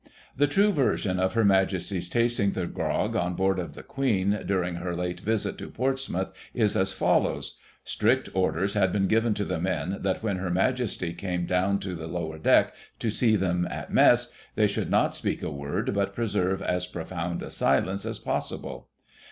"The 0.35 0.47
true 0.47 0.71
version 0.71 1.19
of 1.19 1.33
Her 1.35 1.45
Majesty's 1.45 2.09
tasting 2.09 2.53
the 2.53 2.65
grog 2.65 3.15
on 3.15 3.35
board 3.35 3.59
of 3.59 3.75
The 3.75 3.83
Queetiy 3.83 4.47
during 4.47 4.77
her 4.77 4.95
late 4.95 5.19
visit 5.19 5.59
to 5.59 5.69
Portsmouth, 5.69 6.31
is 6.55 6.75
as 6.75 6.91
follows: 6.91 7.59
Strict 7.83 8.27
orders 8.33 8.73
had 8.73 8.91
been 8.91 9.05
given 9.07 9.35
to 9.35 9.45
the 9.45 9.59
men, 9.59 9.97
that 10.01 10.23
when 10.23 10.37
Her 10.37 10.49
Majesty 10.49 11.13
came 11.13 11.45
down 11.45 11.77
to 11.81 11.93
the 11.93 12.07
lower 12.07 12.39
deck, 12.39 12.73
to 12.97 13.11
see 13.11 13.35
them 13.35 13.67
at 13.69 13.93
mess, 13.93 14.31
they 14.55 14.65
should 14.65 14.89
not 14.89 15.13
speak 15.13 15.43
a 15.43 15.51
word, 15.51 15.93
but 15.93 16.15
preserve 16.15 16.63
as 16.63 16.87
profound 16.87 17.43
a 17.43 17.51
silence 17.51 18.03
as 18.03 18.17
possible. 18.17 18.89